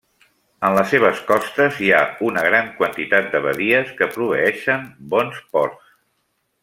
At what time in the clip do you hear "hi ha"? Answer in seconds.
1.87-1.99